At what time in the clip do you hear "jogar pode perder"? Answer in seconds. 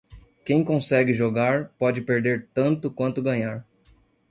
1.13-2.49